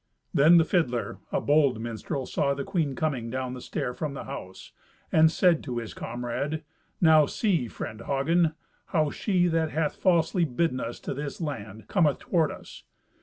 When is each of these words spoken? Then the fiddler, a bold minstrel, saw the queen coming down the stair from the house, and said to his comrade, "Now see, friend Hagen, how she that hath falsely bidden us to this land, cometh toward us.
Then 0.33 0.57
the 0.57 0.65
fiddler, 0.65 1.19
a 1.31 1.39
bold 1.39 1.79
minstrel, 1.79 2.25
saw 2.25 2.55
the 2.55 2.63
queen 2.63 2.95
coming 2.95 3.29
down 3.29 3.53
the 3.53 3.61
stair 3.61 3.93
from 3.93 4.15
the 4.15 4.23
house, 4.23 4.71
and 5.11 5.31
said 5.31 5.63
to 5.65 5.77
his 5.77 5.93
comrade, 5.93 6.63
"Now 6.99 7.27
see, 7.27 7.67
friend 7.67 8.01
Hagen, 8.01 8.55
how 8.87 9.11
she 9.11 9.47
that 9.49 9.69
hath 9.69 9.95
falsely 9.97 10.43
bidden 10.43 10.79
us 10.79 10.99
to 11.01 11.13
this 11.13 11.39
land, 11.39 11.87
cometh 11.87 12.17
toward 12.17 12.49
us. 12.49 12.81